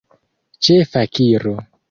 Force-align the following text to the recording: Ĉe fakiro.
Ĉe 0.67 0.77
fakiro. 0.95 1.55